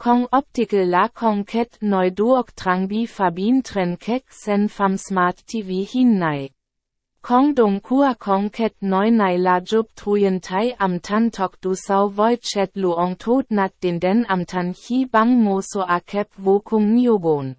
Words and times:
Kong 0.00 0.26
optical 0.32 0.86
la 0.86 1.08
kong 1.08 1.44
ket 1.44 1.76
noi 1.82 2.08
duok 2.08 2.56
trang 2.56 2.88
bi 2.88 3.04
fabin 3.04 3.60
tren 3.62 3.96
kek 3.96 4.24
sen 4.32 4.66
fam 4.68 4.96
smart 4.96 5.36
TV 5.46 5.84
hin 5.92 6.18
nai. 6.18 6.48
Kong 7.22 7.52
dong 7.54 7.80
kua 7.80 8.14
kong 8.14 8.48
ket 8.48 8.72
noi 8.80 9.10
nai 9.10 9.36
la 9.36 9.60
jup 9.60 9.86
truyen 9.96 10.40
tai 10.40 10.72
am 10.78 11.00
tan 11.00 11.28
tok 11.30 11.60
du 11.60 11.74
sau 11.74 12.08
voi 12.08 12.36
chet 12.40 12.70
luong 12.76 13.14
tot 13.18 13.44
nat 13.50 13.72
den 13.82 13.98
den 13.98 14.24
am 14.28 14.46
tan 14.46 14.72
hi 14.72 15.04
bang 15.04 15.44
mo 15.44 15.60
so 15.60 15.80
a 15.82 16.00
kep 16.00 16.28
wo 16.38 16.58
kung 16.60 16.96
nyogon. 16.96 17.54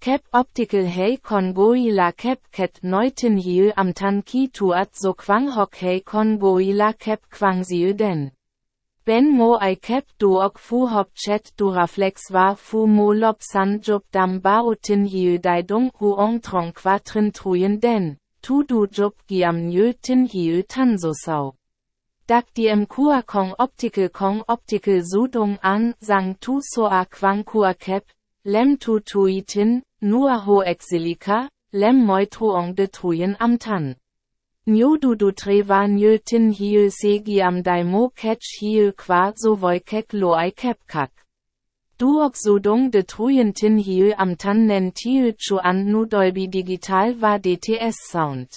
Kep 0.00 0.22
optical 0.34 0.84
hei 0.84 1.16
kon 1.16 1.54
goi 1.54 1.88
la 1.90 2.10
kep 2.10 2.40
ket 2.52 2.82
neuten 2.82 3.36
hiu 3.38 3.72
am 3.76 3.94
tan 3.94 4.20
ki 4.20 4.48
tuat 4.48 4.90
so 4.92 5.14
kwang 5.14 5.48
hok 5.48 5.74
hei 5.76 6.00
kon 6.00 6.38
goi 6.38 6.72
la 6.74 6.92
kep 6.92 7.20
kwang 7.30 7.64
siu 7.64 7.94
den. 7.94 8.30
Ben 9.06 9.36
mo 9.36 9.54
ai 9.54 9.74
kep 9.74 10.04
duok 10.18 10.58
fu 10.58 10.86
hop 10.86 11.08
chet 11.14 11.50
du 11.56 11.70
reflex 11.70 12.30
war 12.30 12.54
fu 12.56 12.86
mo 12.86 13.12
lop 13.12 13.38
san 13.40 13.80
job 13.80 14.02
dam 14.12 14.40
baotin 14.40 15.04
hiu 15.04 15.38
dai 15.38 15.62
dong 15.62 15.90
hu 15.98 16.14
ong 16.14 16.40
trong 16.40 16.72
quatrin 16.72 17.30
truyen 17.32 17.80
den 17.80 18.16
tu 18.42 18.62
du 18.62 18.86
job 18.86 19.12
giam 19.28 19.68
nyu 19.70 19.92
tin 20.02 20.26
hiu 20.32 20.62
tan 20.68 20.98
so 20.98 21.12
sau. 21.24 21.54
Dak 22.28 22.54
diem 22.54 22.86
kua 22.86 23.22
kong 23.26 23.52
optical 23.58 24.08
kong 24.08 24.42
optical 24.48 25.00
sudung 25.02 25.56
an, 25.62 25.92
sang 26.00 26.34
tu 26.40 26.60
so 26.62 26.84
a 26.86 27.04
kwang 27.04 27.42
kua 27.44 27.72
kep, 27.74 28.04
lem 28.44 28.76
tu 28.76 29.00
tui 29.00 29.42
tin, 29.46 29.80
nur 30.00 30.30
ho 30.44 30.62
exilica, 30.62 31.48
lem 31.72 32.06
moi 32.06 32.24
truong 32.24 32.74
de 32.74 32.86
truyen 32.86 33.36
am 33.38 33.58
tan. 33.58 33.94
Nyo 34.66 34.96
du 34.96 35.16
du 35.16 35.32
tre 35.32 35.60
va 35.62 35.86
nyo 35.86 36.16
tin 36.24 36.52
hiu 36.52 36.88
se 36.88 37.18
giam 37.18 37.62
dai 37.62 37.82
mo 37.82 38.10
catch 38.14 38.60
hiu 38.60 38.92
kwa 38.92 39.32
so 39.34 39.54
voi 39.56 39.80
kek 39.80 40.14
lo 40.14 40.34
ai 40.34 40.50
kep 40.50 40.78
kak. 40.86 41.10
Duok 41.98 42.36
sudung 42.36 42.88
de 42.92 43.02
truyen 43.02 43.52
tin 43.52 43.76
hiu 43.78 44.12
am 44.16 44.36
tan 44.36 44.66
nen 44.68 44.92
tiu 44.92 45.32
chu 45.36 45.58
an 45.58 45.90
nu 45.90 46.04
Dolby 46.06 46.46
Digital 46.46 47.14
war 47.20 47.38
DTS 47.40 47.96
Sound. 48.12 48.48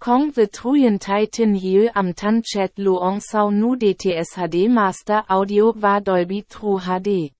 Kong 0.00 0.32
the 0.32 0.48
truyen 0.48 0.98
tai 0.98 1.26
tin 1.26 1.54
hiu 1.54 1.88
am 1.94 2.12
tan 2.12 2.42
chat 2.42 2.74
luong 2.76 3.20
sau 3.20 3.50
nu 3.50 3.76
DTS 3.76 4.34
HD 4.34 4.68
Master 4.68 5.22
Audio 5.28 5.70
war 5.70 6.00
Dolby 6.00 6.42
True 6.48 6.78
HD. 6.78 7.30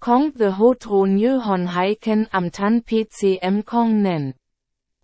Kong 0.00 0.32
the 0.32 0.50
ho 0.50 0.72
tro 0.72 1.04
nye 1.04 1.38
hon 1.38 1.66
haiken 1.66 2.26
am 2.32 2.48
tan 2.50 2.80
PCM 2.80 3.66
Kong 3.66 4.02
nen. 4.02 4.32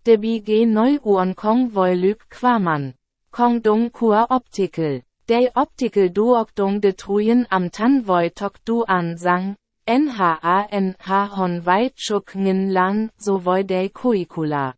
De 0.05 0.17
BG 0.17 0.67
neu 0.67 0.99
uon 1.05 1.35
Kong 1.35 1.69
voi 1.69 1.95
lyk 1.95 2.21
kwaman. 2.31 2.93
Kong 3.31 3.61
dong 3.61 3.91
kua 3.91 4.27
optical. 4.31 5.01
Day 5.27 5.49
optical 5.57 6.09
duok 6.09 6.55
dong 6.55 6.81
de 6.81 6.93
truyen 6.93 7.47
am 7.51 7.71
tan 7.71 8.03
voi 8.03 8.29
tok 8.29 8.65
du 8.67 8.85
an 8.87 9.17
sang, 9.17 9.55
NHANH 9.87 11.29
hon 11.31 11.63
weit 11.65 11.97
chuk 11.97 12.37
ngin 12.37 12.73
lan, 12.75 13.09
so 13.19 13.39
voi 13.39 13.63
day 13.63 13.89
kuikula. 13.89 14.75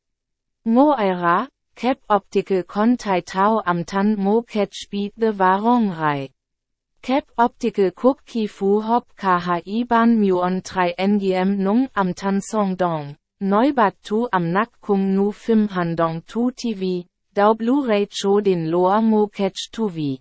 Ngo 0.65 0.95
aira, 0.95 1.49
kep 1.75 1.99
optical 2.09 2.63
kon 2.63 2.97
tai 2.97 3.21
tau 3.21 3.63
am 3.67 3.85
tan 3.85 4.15
mo 4.19 4.43
ket 4.43 4.73
speed 4.75 5.13
the 5.17 5.33
warong 5.33 5.91
rai. 5.99 6.29
Kep 7.03 7.25
optical 7.37 7.91
kuk 7.91 8.25
ki 8.27 8.47
fu 8.47 8.81
hop 8.81 9.05
KHI 9.17 9.85
ban 9.89 10.21
muon 10.21 10.61
3 10.63 10.95
ngm 10.99 11.59
nung 11.59 11.89
am 11.97 12.15
tan 12.15 12.41
song 12.41 12.77
dong. 12.77 13.17
Neubat 13.41 13.95
tu 14.03 14.27
am 14.33 14.53
nak 14.53 14.71
kung 14.81 15.15
nu 15.15 15.31
film 15.31 15.69
handong 15.69 16.23
tu 16.25 16.51
TV, 16.51 17.05
dau 17.35 17.53
Blu-ray 17.55 18.07
cho 18.09 18.41
den 18.41 18.71
loa 18.71 19.01
mo 19.01 19.27
catch 19.27 19.69
tu 19.73 19.89
vi. 19.89 20.19